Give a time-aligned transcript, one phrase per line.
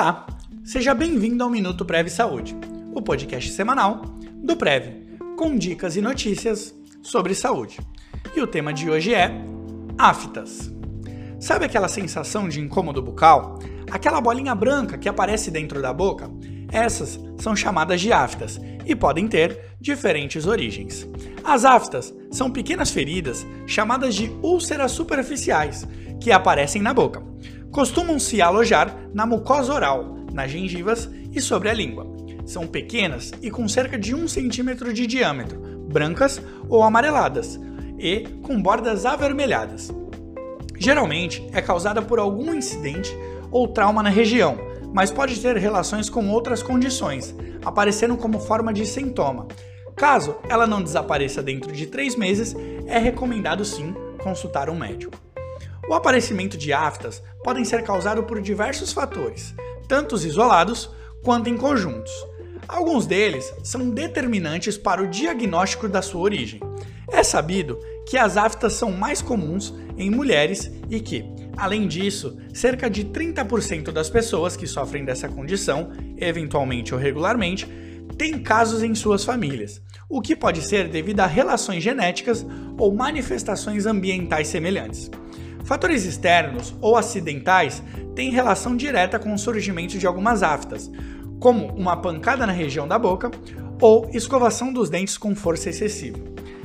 [0.00, 0.26] Olá,
[0.64, 2.56] seja bem-vindo ao Minuto Prev Saúde,
[2.94, 4.00] o podcast semanal
[4.42, 4.94] do Prev,
[5.36, 7.78] com dicas e notícias sobre saúde.
[8.34, 9.30] E o tema de hoje é
[9.98, 10.72] aftas.
[11.38, 13.58] Sabe aquela sensação de incômodo bucal?
[13.90, 16.30] Aquela bolinha branca que aparece dentro da boca?
[16.72, 21.06] Essas são chamadas de aftas e podem ter diferentes origens.
[21.44, 25.86] As aftas são pequenas feridas chamadas de úlceras superficiais
[26.18, 27.28] que aparecem na boca
[27.70, 32.06] costumam se alojar na mucosa oral, nas gengivas e sobre a língua.
[32.44, 37.60] São pequenas e com cerca de 1 cm de diâmetro, brancas ou amareladas
[37.98, 39.92] e com bordas avermelhadas.
[40.76, 43.14] Geralmente é causada por algum incidente
[43.50, 44.58] ou trauma na região,
[44.92, 47.34] mas pode ter relações com outras condições,
[47.64, 49.46] aparecendo como forma de sintoma.
[49.94, 55.16] Caso ela não desapareça dentro de 3 meses, é recomendado sim consultar um médico.
[55.90, 59.52] O aparecimento de aftas podem ser causado por diversos fatores,
[59.88, 60.88] tanto os isolados
[61.20, 62.12] quanto em conjuntos.
[62.68, 66.60] Alguns deles são determinantes para o diagnóstico da sua origem.
[67.10, 67.76] É sabido
[68.08, 71.24] que as aftas são mais comuns em mulheres e que,
[71.56, 77.66] além disso, cerca de 30% das pessoas que sofrem dessa condição, eventualmente ou regularmente,
[78.16, 82.46] têm casos em suas famílias, o que pode ser devido a relações genéticas
[82.78, 85.10] ou manifestações ambientais semelhantes.
[85.70, 87.80] Fatores externos ou acidentais
[88.16, 90.90] têm relação direta com o surgimento de algumas aftas,
[91.38, 93.30] como uma pancada na região da boca
[93.80, 96.18] ou escovação dos dentes com força excessiva.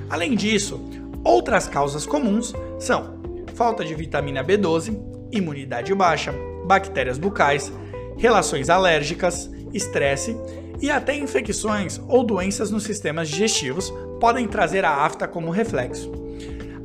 [0.09, 0.83] Além disso,
[1.23, 3.19] outras causas comuns são
[3.53, 4.99] falta de vitamina B12,
[5.31, 6.33] imunidade baixa,
[6.65, 7.71] bactérias bucais,
[8.17, 10.35] relações alérgicas, estresse
[10.81, 16.24] e até infecções ou doenças nos sistemas digestivos podem trazer a afta como reflexo.